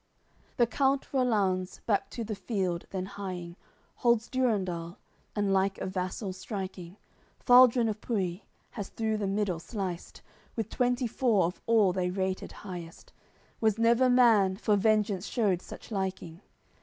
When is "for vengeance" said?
14.57-15.27